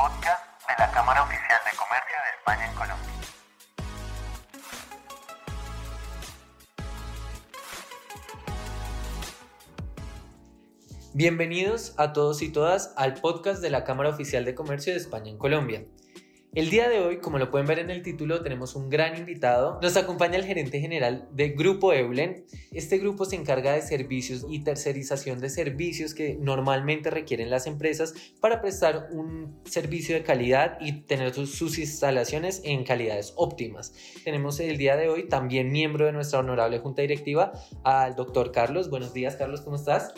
podcast 0.00 0.42
de 0.66 0.74
la 0.78 0.90
Cámara 0.92 1.22
Oficial 1.24 1.60
de 1.70 1.76
Comercio 1.76 2.16
de 2.24 2.30
España 2.38 2.64
en 2.70 2.74
Colombia. 2.74 3.12
Bienvenidos 11.12 11.94
a 11.98 12.14
todos 12.14 12.40
y 12.40 12.48
todas 12.48 12.94
al 12.96 13.12
podcast 13.12 13.60
de 13.60 13.68
la 13.68 13.84
Cámara 13.84 14.08
Oficial 14.08 14.46
de 14.46 14.54
Comercio 14.54 14.94
de 14.94 15.00
España 15.00 15.28
en 15.28 15.36
Colombia. 15.36 15.84
El 16.52 16.68
día 16.68 16.88
de 16.88 16.98
hoy, 16.98 17.18
como 17.18 17.38
lo 17.38 17.48
pueden 17.48 17.68
ver 17.68 17.78
en 17.78 17.90
el 17.90 18.02
título, 18.02 18.42
tenemos 18.42 18.74
un 18.74 18.90
gran 18.90 19.16
invitado. 19.16 19.78
Nos 19.80 19.96
acompaña 19.96 20.34
el 20.34 20.44
gerente 20.44 20.80
general 20.80 21.28
de 21.30 21.50
Grupo 21.50 21.92
Eulen. 21.92 22.44
Este 22.72 22.98
grupo 22.98 23.24
se 23.24 23.36
encarga 23.36 23.72
de 23.72 23.82
servicios 23.82 24.44
y 24.50 24.64
tercerización 24.64 25.38
de 25.38 25.48
servicios 25.48 26.12
que 26.12 26.36
normalmente 26.40 27.08
requieren 27.08 27.50
las 27.50 27.68
empresas 27.68 28.14
para 28.40 28.60
prestar 28.60 29.10
un 29.12 29.60
servicio 29.64 30.16
de 30.16 30.24
calidad 30.24 30.76
y 30.80 31.02
tener 31.02 31.32
sus, 31.32 31.78
instalaciones 31.78 32.62
en 32.64 32.82
calidades 32.82 33.32
óptimas. 33.36 33.94
Tenemos 34.24 34.58
el 34.58 34.76
día 34.76 34.96
de 34.96 35.08
hoy 35.08 35.28
también 35.28 35.70
miembro 35.70 36.06
de 36.06 36.12
nuestra 36.12 36.40
honorable 36.40 36.80
junta 36.80 37.02
directiva 37.02 37.52
al 37.84 38.16
doctor 38.16 38.50
Carlos. 38.50 38.90
Buenos 38.90 39.14
días, 39.14 39.36
Carlos, 39.36 39.60
¿cómo 39.60 39.76
estás? 39.76 40.12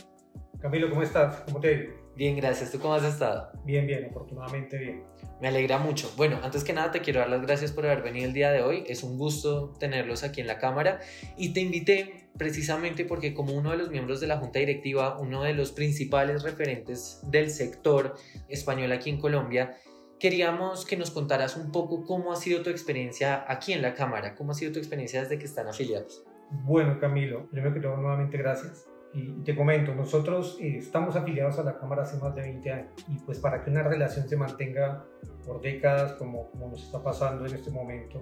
Camilo, 0.60 0.88
¿cómo 0.88 1.02
estás? 1.02 1.42
¿Cómo 1.42 1.60
te 1.60 1.74
ha? 1.74 2.01
Bien, 2.14 2.36
gracias. 2.36 2.70
¿Tú 2.70 2.78
cómo 2.78 2.94
has 2.94 3.04
estado? 3.04 3.50
Bien, 3.64 3.86
bien, 3.86 4.04
afortunadamente 4.04 4.76
bien. 4.76 5.04
Me 5.40 5.48
alegra 5.48 5.78
mucho. 5.78 6.12
Bueno, 6.16 6.38
antes 6.42 6.62
que 6.62 6.72
nada 6.72 6.90
te 6.90 7.00
quiero 7.00 7.20
dar 7.20 7.30
las 7.30 7.42
gracias 7.42 7.72
por 7.72 7.86
haber 7.86 8.02
venido 8.02 8.26
el 8.26 8.32
día 8.32 8.50
de 8.52 8.62
hoy. 8.62 8.84
Es 8.86 9.02
un 9.02 9.16
gusto 9.16 9.72
tenerlos 9.78 10.22
aquí 10.22 10.40
en 10.40 10.46
la 10.46 10.58
cámara 10.58 11.00
y 11.36 11.52
te 11.52 11.60
invité 11.60 12.28
precisamente 12.36 13.04
porque 13.04 13.34
como 13.34 13.54
uno 13.54 13.70
de 13.70 13.78
los 13.78 13.90
miembros 13.90 14.20
de 14.20 14.26
la 14.26 14.38
junta 14.38 14.58
directiva, 14.58 15.18
uno 15.18 15.42
de 15.42 15.54
los 15.54 15.72
principales 15.72 16.42
referentes 16.42 17.20
del 17.28 17.50
sector 17.50 18.14
español 18.48 18.92
aquí 18.92 19.10
en 19.10 19.18
Colombia, 19.18 19.76
queríamos 20.20 20.84
que 20.84 20.96
nos 20.96 21.10
contaras 21.10 21.56
un 21.56 21.72
poco 21.72 22.04
cómo 22.04 22.32
ha 22.32 22.36
sido 22.36 22.62
tu 22.62 22.70
experiencia 22.70 23.44
aquí 23.48 23.72
en 23.72 23.82
la 23.82 23.94
cámara, 23.94 24.34
cómo 24.34 24.52
ha 24.52 24.54
sido 24.54 24.70
tu 24.70 24.78
experiencia 24.78 25.22
desde 25.22 25.38
que 25.38 25.46
están 25.46 25.66
afiliados. 25.66 26.24
Bueno, 26.50 27.00
Camilo, 27.00 27.48
primero 27.50 27.72
que 27.72 27.80
todo, 27.80 27.96
nuevamente 27.96 28.36
gracias. 28.36 28.86
Y 29.14 29.42
te 29.42 29.54
comento, 29.54 29.94
nosotros 29.94 30.58
eh, 30.60 30.78
estamos 30.78 31.16
afiliados 31.16 31.58
a 31.58 31.64
la 31.64 31.78
Cámara 31.78 32.02
hace 32.02 32.18
más 32.18 32.34
de 32.34 32.42
20 32.42 32.72
años 32.72 32.92
y 33.08 33.18
pues 33.18 33.38
para 33.38 33.62
que 33.62 33.70
una 33.70 33.82
relación 33.82 34.26
se 34.26 34.36
mantenga 34.36 35.04
por 35.46 35.60
décadas 35.60 36.12
como, 36.14 36.50
como 36.50 36.68
nos 36.68 36.82
está 36.82 37.02
pasando 37.02 37.44
en 37.44 37.54
este 37.54 37.70
momento, 37.70 38.20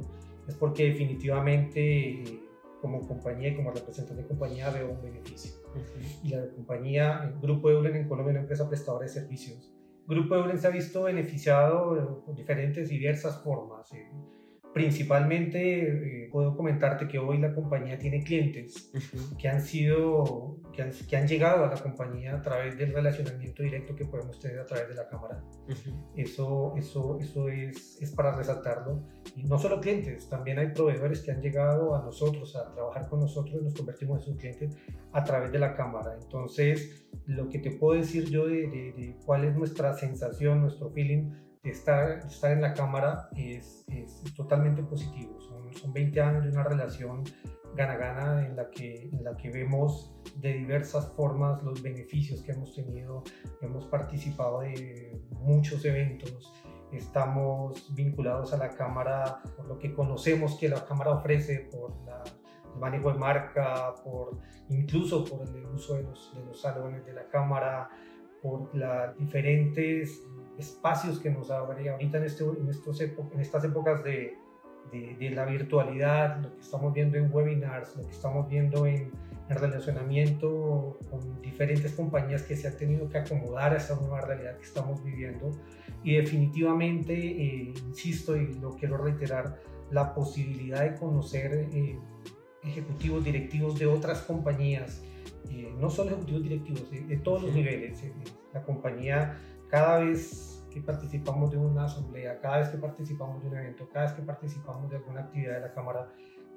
es 0.48 0.54
porque 0.56 0.86
definitivamente 0.86 1.80
eh, 2.22 2.40
como 2.80 3.06
compañía 3.06 3.50
y 3.50 3.56
como 3.56 3.70
representante 3.70 4.22
de 4.22 4.28
compañía 4.28 4.70
veo 4.70 4.90
un 4.90 5.02
beneficio. 5.02 5.52
Y 6.24 6.30
la 6.30 6.48
compañía, 6.48 7.22
el 7.24 7.40
Grupo 7.40 7.70
Eulen 7.70 7.94
en 7.94 8.08
Colombia 8.08 8.32
una 8.32 8.40
empresa 8.40 8.68
prestadora 8.68 9.04
de 9.04 9.12
servicios. 9.12 9.72
Grupo 10.06 10.34
Eulen 10.34 10.58
se 10.58 10.66
ha 10.66 10.70
visto 10.70 11.04
beneficiado 11.04 11.96
eh, 11.96 12.22
por 12.24 12.34
diferentes, 12.34 12.88
diversas 12.88 13.42
formas. 13.42 13.92
Eh, 13.92 14.10
Principalmente 14.72 16.24
eh, 16.24 16.28
puedo 16.30 16.56
comentarte 16.56 17.08
que 17.08 17.18
hoy 17.18 17.38
la 17.38 17.52
compañía 17.52 17.98
tiene 17.98 18.22
clientes 18.22 18.92
que 19.38 19.48
han 19.48 19.60
sido, 19.60 20.58
que 20.72 20.82
han, 20.82 20.90
que 21.08 21.16
han, 21.16 21.26
llegado 21.26 21.64
a 21.64 21.68
la 21.68 21.76
compañía 21.76 22.36
a 22.36 22.40
través 22.40 22.78
del 22.78 22.92
relacionamiento 22.92 23.64
directo 23.64 23.96
que 23.96 24.04
podemos 24.04 24.38
tener 24.38 24.60
a 24.60 24.66
través 24.66 24.88
de 24.88 24.94
la 24.94 25.08
cámara. 25.08 25.42
Eso, 26.16 26.74
eso, 26.76 27.18
eso 27.20 27.48
es, 27.48 28.00
es 28.00 28.12
para 28.12 28.36
resaltarlo. 28.36 29.02
Y 29.34 29.42
no 29.42 29.58
solo 29.58 29.80
clientes, 29.80 30.28
también 30.28 30.60
hay 30.60 30.68
proveedores 30.68 31.20
que 31.20 31.32
han 31.32 31.42
llegado 31.42 31.96
a 31.96 32.02
nosotros 32.02 32.54
a 32.54 32.72
trabajar 32.72 33.08
con 33.08 33.20
nosotros 33.20 33.56
y 33.60 33.64
nos 33.64 33.74
convertimos 33.74 34.20
en 34.20 34.24
sus 34.24 34.36
clientes 34.36 34.76
a 35.12 35.24
través 35.24 35.50
de 35.50 35.58
la 35.58 35.74
cámara. 35.74 36.16
Entonces, 36.20 37.04
lo 37.26 37.48
que 37.48 37.58
te 37.58 37.72
puedo 37.72 37.98
decir 37.98 38.26
yo 38.30 38.46
de, 38.46 38.68
de, 38.68 38.92
de 38.92 39.16
cuál 39.26 39.44
es 39.44 39.56
nuestra 39.56 39.94
sensación, 39.94 40.60
nuestro 40.60 40.90
feeling 40.90 41.30
estar, 41.62 42.18
estar 42.26 42.52
en 42.52 42.62
la 42.62 42.72
cámara 42.74 43.28
es, 43.36 43.84
es, 43.88 44.22
totalmente 44.34 44.82
positivo. 44.82 45.38
Son, 45.40 45.72
son, 45.74 45.92
20 45.92 46.20
años 46.20 46.44
de 46.44 46.50
una 46.50 46.64
relación 46.64 47.24
gana-gana 47.74 48.46
en, 48.46 48.56
la 48.56 48.70
que, 48.70 49.08
en 49.12 49.22
la 49.22 49.36
que 49.36 49.50
vemos 49.50 50.12
de 50.36 50.54
diversas 50.54 51.12
formas 51.12 51.62
los 51.62 51.82
beneficios 51.82 52.42
que 52.42 52.52
hemos 52.52 52.74
tenido. 52.74 53.22
Hemos 53.60 53.86
participado 53.86 54.60
de 54.60 55.20
muchos 55.30 55.84
eventos, 55.84 56.52
estamos 56.92 57.94
vinculados 57.94 58.52
a 58.52 58.56
la 58.56 58.70
cámara 58.70 59.40
por 59.56 59.66
lo 59.66 59.78
que 59.78 59.94
conocemos 59.94 60.56
que 60.58 60.68
la 60.68 60.84
cámara 60.84 61.12
ofrece, 61.12 61.68
por 61.70 61.94
la, 62.04 62.22
el 62.74 62.80
manejo 62.80 63.12
de 63.12 63.18
marca, 63.18 63.94
por, 64.02 64.38
incluso 64.68 65.24
por 65.24 65.48
el 65.48 65.66
uso 65.66 65.94
de 65.94 66.02
los, 66.04 66.34
de 66.34 66.44
los 66.44 66.60
salones 66.60 67.04
de 67.04 67.12
la 67.12 67.28
cámara, 67.28 67.90
por 68.42 68.74
las 68.74 69.16
diferentes 69.18 70.26
espacios 70.58 71.18
que 71.18 71.30
nos 71.30 71.50
abre 71.50 71.88
ahorita 71.88 72.18
en, 72.18 72.24
este, 72.24 72.44
en, 72.44 72.68
estos 72.68 73.00
en 73.00 73.40
estas 73.40 73.64
épocas 73.64 74.04
de, 74.04 74.36
de, 74.92 75.16
de, 75.18 75.30
la 75.30 75.44
virtualidad, 75.44 76.38
lo 76.42 76.54
que 76.54 76.60
estamos 76.60 76.92
viendo 76.92 77.16
en 77.16 77.32
webinars, 77.32 77.96
lo 77.96 78.04
que 78.04 78.12
estamos 78.12 78.48
viendo 78.48 78.86
en, 78.86 79.10
en, 79.48 79.56
relacionamiento 79.56 80.98
con 81.10 81.40
diferentes 81.40 81.92
compañías 81.92 82.42
que 82.42 82.56
se 82.56 82.68
han 82.68 82.76
tenido 82.76 83.08
que 83.08 83.18
acomodar 83.18 83.72
a 83.72 83.76
esta 83.76 83.94
nueva 83.96 84.20
realidad 84.20 84.56
que 84.56 84.64
estamos 84.64 85.02
viviendo. 85.02 85.50
Y 86.02 86.16
definitivamente, 86.16 87.14
eh, 87.14 87.74
insisto 87.86 88.36
y 88.36 88.54
lo 88.54 88.76
quiero 88.76 88.96
reiterar, 88.96 89.60
la 89.90 90.14
posibilidad 90.14 90.82
de 90.82 90.94
conocer 90.98 91.68
eh, 91.72 91.98
ejecutivos 92.62 93.24
directivos 93.24 93.78
de 93.78 93.86
otras 93.86 94.22
compañías, 94.22 95.02
eh, 95.50 95.72
no 95.78 95.90
solo 95.90 96.10
ejecutivos 96.10 96.42
directivos, 96.42 96.90
de 96.90 97.16
todos 97.18 97.42
los 97.42 97.54
niveles. 97.54 98.02
la 98.52 98.62
compañía 98.62 99.38
cada 99.68 100.00
vez 100.00 100.64
que 100.70 100.80
participamos 100.80 101.50
de 101.50 101.56
una 101.56 101.84
asamblea, 101.84 102.40
cada 102.40 102.58
vez 102.58 102.68
que 102.68 102.78
participamos 102.78 103.42
de 103.42 103.48
un 103.48 103.56
evento, 103.56 103.88
cada 103.88 104.06
vez 104.06 104.14
que 104.14 104.22
participamos 104.22 104.90
de 104.90 104.96
alguna 104.96 105.22
actividad 105.22 105.54
de 105.54 105.60
la 105.60 105.72
Cámara, 105.72 106.12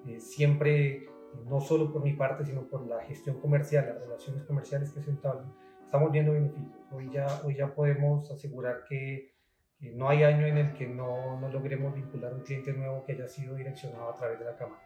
eh, 0.08 0.20
siempre, 0.20 0.98
eh, 0.98 1.08
no 1.46 1.62
solo 1.62 1.92
por 1.92 2.04
mi 2.04 2.14
parte, 2.14 2.46
sino 2.46 2.64
por 2.64 2.86
la 2.88 3.02
gestión 3.04 3.40
comercial, 3.40 3.86
las 3.88 4.02
relaciones 4.02 4.44
comerciales 4.44 4.92
que 4.92 5.02
se 5.02 5.12
entablan, 5.12 5.54
estamos 5.84 6.12
viendo 6.12 6.34
beneficios. 6.34 6.74
Hoy 6.92 7.10
ya, 7.12 7.42
hoy 7.44 7.56
ya 7.56 7.74
podemos 7.74 8.30
asegurar 8.32 8.84
que, 8.88 9.34
que 9.80 9.92
no 9.92 10.10
hay 10.10 10.24
año 10.24 10.46
en 10.46 10.58
el 10.58 10.74
que 10.74 10.88
no, 10.88 11.40
no 11.40 11.50
logremos 11.50 11.94
vincular 11.96 12.34
un 12.34 12.42
cliente 12.42 12.74
nuevo 12.74 13.04
que 13.06 13.14
haya 13.14 13.28
sido 13.28 13.56
direccionado 13.56 14.10
a 14.10 14.16
través 14.16 14.40
de 14.40 14.46
la 14.46 14.56
Cámara. 14.56 14.83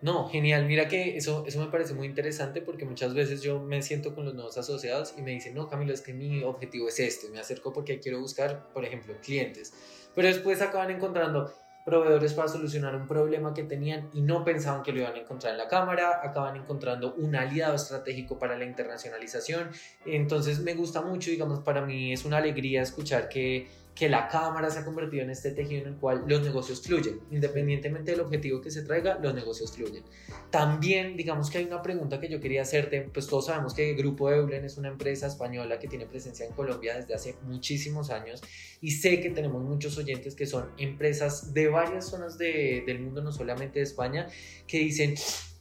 No, 0.00 0.28
genial. 0.28 0.66
Mira 0.66 0.86
que 0.86 1.16
eso, 1.16 1.44
eso 1.46 1.60
me 1.60 1.70
parece 1.70 1.94
muy 1.94 2.06
interesante 2.06 2.60
porque 2.60 2.84
muchas 2.84 3.14
veces 3.14 3.42
yo 3.42 3.60
me 3.60 3.80
siento 3.82 4.14
con 4.14 4.26
los 4.26 4.34
nuevos 4.34 4.58
asociados 4.58 5.14
y 5.16 5.22
me 5.22 5.30
dicen, 5.30 5.54
no, 5.54 5.68
Camilo, 5.68 5.94
es 5.94 6.02
que 6.02 6.12
mi 6.12 6.42
objetivo 6.42 6.88
es 6.88 7.00
este. 7.00 7.30
Me 7.30 7.40
acerco 7.40 7.72
porque 7.72 8.00
quiero 8.00 8.20
buscar, 8.20 8.68
por 8.72 8.84
ejemplo, 8.84 9.14
clientes. 9.22 9.72
Pero 10.14 10.28
después 10.28 10.60
acaban 10.60 10.90
encontrando 10.90 11.52
proveedores 11.84 12.32
para 12.32 12.48
solucionar 12.48 12.96
un 12.96 13.06
problema 13.06 13.52
que 13.52 13.62
tenían 13.62 14.08
y 14.14 14.22
no 14.22 14.42
pensaban 14.42 14.82
que 14.82 14.92
lo 14.92 15.00
iban 15.00 15.14
a 15.14 15.18
encontrar 15.18 15.52
en 15.52 15.58
la 15.58 15.68
cámara, 15.68 16.20
acaban 16.22 16.56
encontrando 16.56 17.14
un 17.14 17.36
aliado 17.36 17.74
estratégico 17.74 18.38
para 18.38 18.56
la 18.56 18.64
internacionalización. 18.64 19.70
Entonces 20.06 20.60
me 20.60 20.74
gusta 20.74 21.02
mucho, 21.02 21.30
digamos, 21.30 21.60
para 21.60 21.82
mí 21.82 22.12
es 22.12 22.24
una 22.24 22.38
alegría 22.38 22.80
escuchar 22.82 23.28
que 23.28 23.68
que 23.94 24.08
la 24.08 24.28
cámara 24.28 24.70
se 24.70 24.80
ha 24.80 24.84
convertido 24.84 25.22
en 25.22 25.30
este 25.30 25.52
tejido 25.52 25.82
en 25.82 25.88
el 25.88 25.96
cual 25.96 26.24
los 26.26 26.42
negocios 26.42 26.82
fluyen. 26.82 27.20
Independientemente 27.30 28.10
del 28.10 28.20
objetivo 28.20 28.60
que 28.60 28.70
se 28.70 28.82
traiga, 28.82 29.18
los 29.22 29.34
negocios 29.34 29.72
fluyen. 29.72 30.02
También, 30.50 31.16
digamos 31.16 31.48
que 31.48 31.58
hay 31.58 31.64
una 31.64 31.80
pregunta 31.80 32.20
que 32.20 32.28
yo 32.28 32.40
quería 32.40 32.62
hacerte, 32.62 33.08
pues 33.12 33.28
todos 33.28 33.46
sabemos 33.46 33.72
que 33.72 33.90
el 33.90 33.96
Grupo 33.96 34.30
Eulen 34.30 34.64
es 34.64 34.76
una 34.78 34.88
empresa 34.88 35.28
española 35.28 35.78
que 35.78 35.86
tiene 35.86 36.06
presencia 36.06 36.44
en 36.44 36.52
Colombia 36.52 36.96
desde 36.96 37.14
hace 37.14 37.36
muchísimos 37.42 38.10
años 38.10 38.42
y 38.80 38.90
sé 38.90 39.20
que 39.20 39.30
tenemos 39.30 39.62
muchos 39.62 39.96
oyentes 39.96 40.34
que 40.34 40.46
son 40.46 40.70
empresas 40.76 41.54
de 41.54 41.68
varias 41.68 42.06
zonas 42.06 42.36
de, 42.36 42.82
del 42.86 43.00
mundo, 43.00 43.22
no 43.22 43.30
solamente 43.30 43.78
de 43.78 43.84
España, 43.84 44.26
que 44.66 44.78
dicen, 44.78 45.14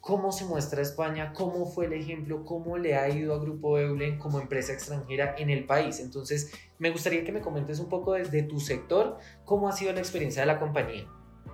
cómo 0.04 0.34
se 0.34 0.44
muestra 0.44 0.82
España, 0.82 1.32
cómo 1.32 1.66
fue 1.66 1.86
el 1.86 1.94
ejemplo, 1.94 2.44
cómo 2.44 2.78
le 2.78 2.98
ha 2.98 3.08
ido 3.08 3.34
a 3.34 3.40
Grupo 3.40 3.80
Eulen 3.80 4.20
como 4.20 4.42
empresa 4.42 4.74
extranjera 4.74 5.34
en 5.38 5.50
el 5.50 5.66
país. 5.66 6.02
Entonces, 6.02 6.52
me 6.78 6.92
gustaría 6.92 7.24
que 7.24 7.32
me 7.32 7.40
comentes 7.40 7.80
un 7.80 7.88
poco 7.88 8.12
desde 8.12 8.44
tu 8.44 8.60
sector 8.60 9.18
cómo 9.46 9.70
ha 9.70 9.72
sido 9.72 9.94
la 9.94 10.00
experiencia 10.00 10.42
de 10.42 10.48
la 10.48 10.60
compañía. 10.60 11.08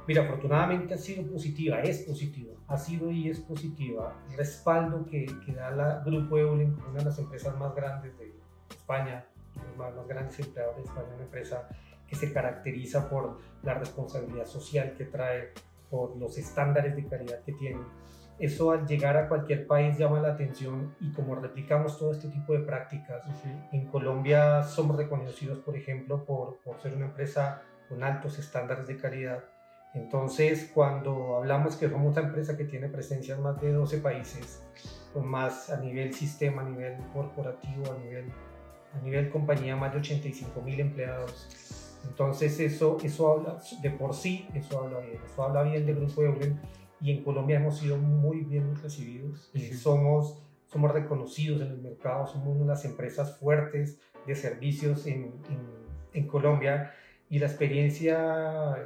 Mira, 0.07 0.23
afortunadamente 0.23 0.95
ha 0.95 0.97
sido 0.97 1.31
positiva, 1.31 1.79
es 1.81 1.99
positiva, 1.99 2.55
ha 2.67 2.75
sido 2.75 3.11
y 3.11 3.29
es 3.29 3.39
positiva. 3.39 4.19
El 4.31 4.37
respaldo 4.37 5.05
que, 5.05 5.27
que 5.45 5.53
da 5.53 5.69
la 5.69 6.03
Grupo 6.03 6.39
Eulen 6.39 6.75
una 6.89 6.97
de 6.97 7.05
las 7.05 7.19
empresas 7.19 7.55
más 7.55 7.75
grandes 7.75 8.17
de 8.17 8.33
España, 8.71 9.27
más, 9.77 9.93
más 9.93 10.07
grandes 10.07 10.39
empleadores 10.39 10.85
de 10.85 10.89
España, 10.89 11.13
una 11.13 11.23
empresa 11.25 11.69
que 12.07 12.15
se 12.15 12.33
caracteriza 12.33 13.07
por 13.11 13.37
la 13.61 13.75
responsabilidad 13.75 14.47
social 14.47 14.95
que 14.97 15.05
trae, 15.05 15.53
por 15.91 16.17
los 16.17 16.35
estándares 16.39 16.95
de 16.95 17.05
calidad 17.05 17.43
que 17.43 17.53
tiene 17.53 17.79
eso 18.39 18.71
al 18.71 18.87
llegar 18.87 19.17
a 19.17 19.27
cualquier 19.27 19.67
país 19.67 19.97
llama 19.97 20.19
la 20.21 20.29
atención 20.29 20.95
y 21.01 21.11
como 21.11 21.35
replicamos 21.35 21.99
todo 21.99 22.11
este 22.13 22.29
tipo 22.29 22.53
de 22.53 22.59
prácticas, 22.59 23.25
uh 23.27 23.31
-huh. 23.31 23.69
en 23.73 23.85
Colombia 23.87 24.63
somos 24.63 24.95
reconocidos, 24.95 25.59
por 25.59 25.75
ejemplo, 25.75 26.23
por, 26.25 26.59
por, 26.63 26.81
ser 26.81 26.95
una 26.95 27.05
empresa 27.05 27.61
con 27.89 28.01
altos 28.01 28.39
estándares 28.39 28.87
de 28.87 28.97
calidad. 28.97 29.43
Entonces, 29.93 30.71
cuando 30.73 31.35
hablamos 31.35 31.75
que 31.75 31.89
somos 31.89 32.15
una 32.15 32.27
empresa 32.27 32.55
que 32.55 32.63
tiene 32.63 32.87
presencia 32.87 33.35
en 33.35 33.41
más 33.41 33.59
de 33.59 33.73
12 33.73 33.97
países, 33.97 34.63
con 35.13 35.27
más 35.27 35.69
a 35.69 35.77
nivel 35.77 36.13
sistema, 36.13 36.61
a 36.61 36.65
nivel 36.65 36.95
corporativo, 37.11 37.91
a 37.91 37.97
nivel, 37.97 38.31
a 38.93 39.03
nivel 39.03 39.29
compañía, 39.29 39.75
más 39.75 39.91
de 39.91 39.99
85 39.99 40.61
mil 40.61 40.79
empleados, 40.79 41.49
Entonces 42.07 42.57
eso, 42.61 42.97
eso 43.03 43.29
habla, 43.29 43.57
de 43.81 43.89
por 43.89 44.13
sí, 44.13 44.47
eso 44.53 44.79
habla 44.79 44.99
bien, 44.99 45.19
eso 45.25 45.43
habla 45.43 45.63
bien 45.63 45.85
del 45.85 45.97
Grupo 45.97 46.23
Eulen 46.23 46.57
y 47.01 47.11
en 47.11 47.23
Colombia 47.23 47.57
hemos 47.57 47.77
sido 47.77 47.97
muy 47.97 48.41
bien 48.41 48.75
recibidos. 48.81 49.51
somos, 49.73 50.41
somos 50.67 50.91
reconocidos 50.91 51.61
en 51.61 51.67
el 51.67 51.77
mercado, 51.79 52.27
somos 52.27 52.47
una 52.49 52.61
de 52.61 52.67
las 52.67 52.85
empresas 52.85 53.37
fuertes 53.37 53.99
de 54.25 54.35
servicios 54.35 55.07
en, 55.07 55.33
en, 56.13 56.27
Colombia 56.27 56.93
y 57.29 57.39
la 57.39 57.45
experiencia, 57.45 58.75
eh, 58.77 58.85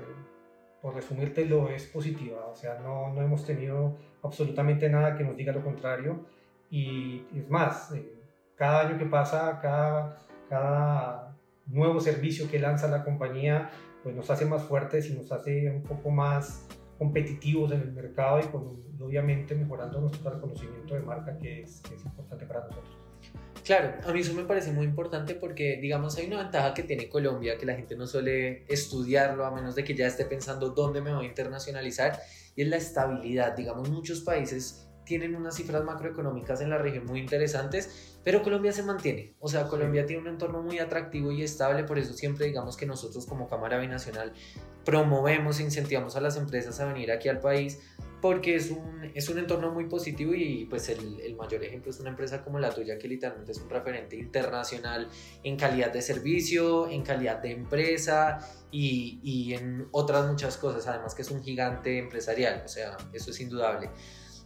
por 0.81 0.93
resumírtelo, 0.93 1.69
es 1.69 1.85
positiva. 1.85 2.45
O 2.45 2.55
sea, 2.55 2.79
no, 2.79 3.11
no 3.13 3.21
hemos 3.21 3.45
tenido 3.45 3.97
absolutamente 4.21 4.89
nada 4.89 5.17
que 5.17 5.23
nos 5.23 5.35
diga 5.35 5.51
lo 5.51 5.63
contrario 5.63 6.25
y 6.69 7.25
es 7.35 7.49
más, 7.49 7.91
eh, 7.93 8.13
cada 8.55 8.87
año 8.87 8.97
que 8.97 9.05
pasa, 9.05 9.59
cada, 9.61 10.19
cada 10.49 11.35
nuevo 11.67 11.99
servicio 11.99 12.49
que 12.49 12.59
lanza 12.59 12.87
la 12.87 13.03
compañía, 13.03 13.71
pues 14.03 14.15
nos 14.15 14.29
hace 14.29 14.45
más 14.45 14.63
fuertes 14.63 15.09
y 15.09 15.13
nos 15.13 15.31
hace 15.31 15.69
un 15.69 15.83
poco 15.83 16.11
más 16.11 16.67
competitivos 16.97 17.71
en 17.71 17.81
el 17.81 17.91
mercado 17.91 18.39
y, 18.39 18.43
con, 18.43 18.83
obviamente 18.99 19.55
mejorando 19.55 19.99
nuestro 19.99 20.29
reconocimiento 20.29 20.93
de 20.93 21.01
marca 21.01 21.37
que 21.37 21.61
es, 21.61 21.81
que 21.81 21.95
es 21.95 22.05
importante 22.05 22.45
para 22.45 22.61
nosotros. 22.61 22.97
Claro, 23.63 23.93
a 24.05 24.11
mí 24.11 24.19
eso 24.19 24.33
me 24.33 24.43
parece 24.43 24.73
muy 24.73 24.85
importante 24.85 25.35
porque, 25.35 25.77
digamos, 25.81 26.17
hay 26.17 26.27
una 26.27 26.39
ventaja 26.43 26.73
que 26.73 26.83
tiene 26.83 27.07
Colombia, 27.07 27.57
que 27.57 27.65
la 27.65 27.75
gente 27.75 27.95
no 27.95 28.05
suele 28.05 28.65
estudiarlo 28.67 29.45
a 29.45 29.51
menos 29.51 29.75
de 29.75 29.85
que 29.85 29.95
ya 29.95 30.05
esté 30.05 30.25
pensando 30.25 30.71
dónde 30.71 31.01
me 31.01 31.13
voy 31.13 31.25
a 31.25 31.29
internacionalizar, 31.29 32.19
y 32.57 32.63
es 32.63 32.67
la 32.67 32.75
estabilidad. 32.75 33.55
Digamos, 33.55 33.89
muchos 33.89 34.19
países 34.19 34.89
tienen 35.05 35.35
unas 35.35 35.55
cifras 35.55 35.83
macroeconómicas 35.83 36.59
en 36.59 36.69
la 36.69 36.77
región 36.77 37.05
muy 37.05 37.19
interesantes, 37.19 38.19
pero 38.23 38.43
Colombia 38.43 38.73
se 38.73 38.83
mantiene. 38.83 39.35
O 39.39 39.47
sea, 39.47 39.67
Colombia 39.67 40.05
tiene 40.05 40.21
un 40.21 40.27
entorno 40.27 40.61
muy 40.61 40.79
atractivo 40.79 41.31
y 41.31 41.43
estable, 41.43 41.85
por 41.85 41.97
eso 41.97 42.13
siempre 42.13 42.45
digamos 42.45 42.75
que 42.75 42.85
nosotros 42.85 43.25
como 43.25 43.47
Cámara 43.47 43.77
Binacional 43.79 44.33
promovemos 44.85 45.59
incentivamos 45.59 46.15
a 46.15 46.21
las 46.21 46.37
empresas 46.37 46.79
a 46.79 46.85
venir 46.85 47.11
aquí 47.11 47.29
al 47.29 47.39
país 47.39 47.79
porque 48.23 48.55
es 48.55 48.71
un, 48.71 49.11
es 49.13 49.27
un 49.27 49.37
entorno 49.37 49.71
muy 49.73 49.85
positivo 49.89 50.33
y 50.33 50.65
pues 50.69 50.87
el, 50.87 51.19
el, 51.19 51.35
mayor 51.35 51.61
ejemplo 51.61 51.91
es 51.91 51.99
una 51.99 52.09
empresa 52.09 52.41
como 52.41 52.57
la 52.57 52.69
tuya 52.69 52.97
que 52.97 53.09
literalmente 53.09 53.51
es 53.51 53.57
un 53.57 53.69
referente 53.69 54.15
internacional 54.15 55.09
en 55.43 55.57
calidad 55.57 55.91
de 55.91 56.01
servicio, 56.01 56.87
en 56.89 57.03
calidad 57.03 57.39
de 57.41 57.51
empresa 57.51 58.39
y, 58.71 59.19
y 59.21 59.55
en 59.55 59.89
otras 59.91 60.25
muchas 60.25 60.55
cosas, 60.55 60.87
además 60.87 61.13
que 61.15 61.23
es 61.23 61.31
un 61.31 61.43
gigante 61.43 61.97
empresarial, 61.97 62.61
o 62.63 62.69
sea, 62.69 62.95
eso 63.11 63.31
es 63.31 63.41
indudable. 63.41 63.89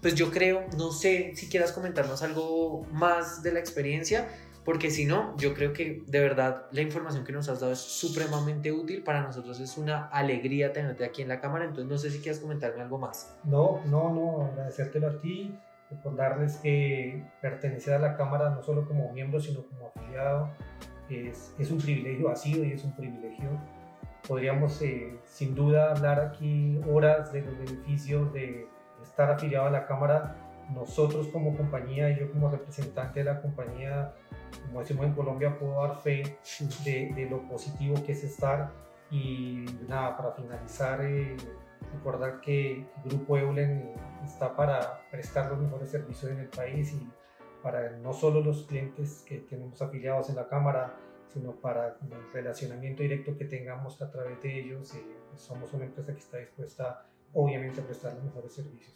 Pues 0.02 0.16
yo 0.16 0.32
creo, 0.32 0.66
no 0.76 0.92
sé 0.92 1.34
si 1.36 1.48
quieras 1.48 1.72
comentarnos 1.72 2.24
algo 2.24 2.84
más 2.92 3.44
de 3.44 3.52
la 3.52 3.60
experiencia, 3.60 4.28
porque 4.68 4.92
si 4.92 5.06
no, 5.06 5.34
yo 5.38 5.54
creo 5.54 5.72
que 5.72 6.04
de 6.08 6.20
verdad 6.20 6.66
la 6.74 6.82
información 6.82 7.24
que 7.24 7.32
nos 7.32 7.48
has 7.48 7.62
dado 7.62 7.72
es 7.72 7.80
supremamente 7.80 8.74
útil. 8.74 9.02
Para 9.02 9.22
nosotros 9.22 9.62
es 9.62 9.78
una 9.78 10.08
alegría 10.08 10.74
tenerte 10.74 11.06
aquí 11.06 11.22
en 11.22 11.30
la 11.30 11.40
cámara, 11.40 11.64
entonces 11.64 11.90
no 11.90 11.98
sé 11.98 12.10
si 12.12 12.20
quieras 12.20 12.42
comentarme 12.42 12.82
algo 12.82 12.98
más. 12.98 13.34
No, 13.46 13.80
no, 13.86 14.14
no, 14.14 14.42
agradecértelo 14.48 15.08
a 15.08 15.22
ti, 15.22 15.58
recordarles 15.90 16.58
que 16.58 17.24
pertenecer 17.40 17.94
a 17.94 18.00
la 18.00 18.18
cámara 18.18 18.50
no 18.50 18.62
solo 18.62 18.86
como 18.86 19.10
miembro, 19.14 19.40
sino 19.40 19.62
como 19.68 19.88
afiliado, 19.88 20.50
es, 21.10 21.54
es 21.58 21.72
un 21.72 21.78
privilegio, 21.78 22.30
ha 22.30 22.36
sido 22.36 22.66
y 22.66 22.74
es 22.74 22.84
un 22.84 22.94
privilegio. 22.94 23.48
Podríamos 24.28 24.82
eh, 24.82 25.18
sin 25.24 25.56
duda 25.56 25.92
hablar 25.92 26.20
aquí 26.20 26.78
horas 26.92 27.32
de 27.32 27.40
los 27.44 27.58
beneficios 27.58 28.34
de 28.34 28.68
estar 29.02 29.32
afiliado 29.32 29.68
a 29.68 29.72
la 29.72 29.88
Cámara, 29.88 30.36
nosotros 30.74 31.28
como 31.28 31.56
compañía 31.56 32.10
y 32.10 32.20
yo 32.20 32.32
como 32.32 32.50
representante 32.50 33.20
de 33.20 33.26
la 33.26 33.42
compañía, 33.42 34.14
como 34.66 34.82
decimos 34.82 35.06
en 35.06 35.14
Colombia, 35.14 35.58
puedo 35.58 35.82
dar 35.82 35.98
fe 35.98 36.38
de, 36.84 37.28
lo 37.30 37.48
positivo 37.48 37.96
que 38.06 38.14
es 38.14 38.24
estar. 38.24 38.72
Y 39.10 39.66
nada, 39.88 40.18
para 40.18 40.32
finalizar, 40.34 41.02
eh, 41.02 41.38
recordar 41.94 42.42
que 42.42 42.86
Grupo 43.06 43.38
Eulen 43.38 43.94
está 44.26 44.56
para 44.56 45.02
prestar 45.10 45.50
los 45.50 45.60
mejores 45.60 45.90
servicios 45.90 46.32
en 46.32 46.40
el 46.40 46.48
país 46.48 46.94
y 46.94 47.08
para 47.64 47.92
no 47.92 48.14
solo 48.14 48.42
los 48.42 48.64
clientes 48.64 49.24
que 49.26 49.40
tenemos 49.40 49.82
afiliados 49.82 50.30
en 50.30 50.36
la 50.36 50.48
Cámara, 50.48 50.96
sino 51.30 51.54
para 51.54 51.88
el 51.88 52.34
relacionamiento 52.34 53.04
directo 53.04 53.38
que 53.38 53.46
tengamos 53.46 54.02
a 54.02 54.12
través 54.12 54.42
de 54.42 54.60
ellos. 54.60 54.94
Eh, 54.96 55.04
somos 55.36 55.74
una 55.74 55.86
empresa 55.86 56.12
que 56.14 56.20
está 56.20 56.38
dispuesta 56.38 57.06
obviamente 57.34 57.82
prestar 57.82 58.14
los 58.16 58.24
mejores 58.24 58.54
servicios. 58.54 58.96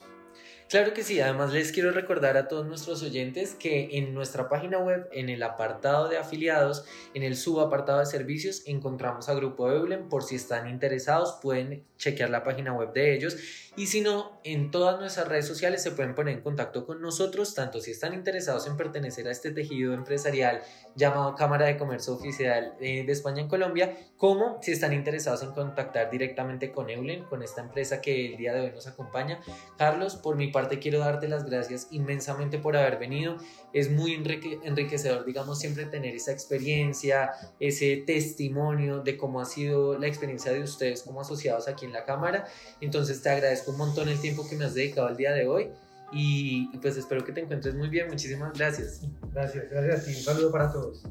Claro 0.71 0.93
que 0.93 1.03
sí, 1.03 1.19
además 1.19 1.51
les 1.51 1.73
quiero 1.73 1.91
recordar 1.91 2.37
a 2.37 2.47
todos 2.47 2.65
nuestros 2.65 3.03
oyentes 3.03 3.55
que 3.55 3.97
en 3.97 4.13
nuestra 4.13 4.47
página 4.47 4.77
web, 4.77 5.05
en 5.11 5.27
el 5.27 5.43
apartado 5.43 6.07
de 6.07 6.17
afiliados, 6.17 6.85
en 7.13 7.23
el 7.23 7.35
subapartado 7.35 7.99
de 7.99 8.05
servicios, 8.05 8.63
encontramos 8.65 9.27
a 9.27 9.33
Grupo 9.33 9.69
Eulen. 9.69 10.07
Por 10.07 10.23
si 10.23 10.35
están 10.35 10.69
interesados, 10.69 11.39
pueden 11.41 11.83
chequear 11.97 12.29
la 12.29 12.45
página 12.45 12.71
web 12.71 12.93
de 12.93 13.13
ellos. 13.13 13.35
Y 13.77 13.87
si 13.87 14.01
no, 14.01 14.39
en 14.43 14.69
todas 14.69 14.99
nuestras 14.99 15.27
redes 15.29 15.47
sociales 15.47 15.81
se 15.81 15.91
pueden 15.91 16.13
poner 16.13 16.35
en 16.35 16.41
contacto 16.41 16.85
con 16.85 17.01
nosotros, 17.01 17.53
tanto 17.55 17.79
si 17.79 17.91
están 17.91 18.13
interesados 18.13 18.67
en 18.67 18.75
pertenecer 18.75 19.27
a 19.27 19.31
este 19.31 19.51
tejido 19.51 19.93
empresarial 19.93 20.61
llamado 20.95 21.35
Cámara 21.35 21.67
de 21.67 21.77
Comercio 21.77 22.13
Oficial 22.13 22.75
eh, 22.81 23.05
de 23.05 23.11
España 23.11 23.41
en 23.41 23.47
Colombia, 23.47 23.95
como 24.17 24.61
si 24.61 24.71
están 24.71 24.91
interesados 24.91 25.43
en 25.43 25.51
contactar 25.51 26.11
directamente 26.11 26.73
con 26.73 26.89
Eulen, 26.89 27.23
con 27.23 27.43
esta 27.43 27.61
empresa 27.61 28.01
que 28.01 28.25
el 28.25 28.37
día 28.37 28.53
de 28.53 28.61
hoy 28.61 28.71
nos 28.71 28.87
acompaña. 28.87 29.39
Carlos, 29.77 30.17
por 30.21 30.35
mi 30.35 30.47
parte 30.51 30.79
quiero 30.79 30.99
darte 30.99 31.27
las 31.27 31.45
gracias 31.45 31.87
inmensamente 31.91 32.57
por 32.57 32.75
haber 32.75 32.97
venido. 32.97 33.37
Es 33.73 33.91
muy 33.91 34.13
enriquecedor, 34.13 35.25
digamos, 35.25 35.59
siempre 35.59 35.85
tener 35.85 36.15
esa 36.15 36.31
experiencia, 36.31 37.31
ese 37.59 38.03
testimonio 38.05 38.99
de 38.99 39.17
cómo 39.17 39.41
ha 39.41 39.45
sido 39.45 39.97
la 39.97 40.07
experiencia 40.07 40.51
de 40.51 40.61
ustedes 40.61 41.03
como 41.03 41.21
asociados 41.21 41.67
aquí 41.67 41.85
en 41.85 41.93
la 41.93 42.05
Cámara. 42.05 42.45
Entonces 42.81 43.21
te 43.21 43.29
agradezco 43.29 43.71
un 43.71 43.77
montón 43.77 44.09
el 44.09 44.19
tiempo 44.19 44.47
que 44.47 44.55
me 44.55 44.65
has 44.65 44.73
dedicado 44.73 45.09
el 45.09 45.17
día 45.17 45.31
de 45.33 45.47
hoy. 45.47 45.69
Y, 46.13 46.67
pues 46.79 46.97
espero 46.97 47.23
que 47.23 47.31
te 47.31 47.41
encuentres 47.41 47.73
muy 47.73 47.89
bien. 47.89 48.07
Muchísimas 48.07 48.53
gracias. 48.57 49.01
Gracias, 49.33 49.69
gracias 49.69 50.07
y 50.09 50.15
un 50.17 50.23
saludo 50.23 50.51
para 50.51 50.71
todos. 50.71 51.03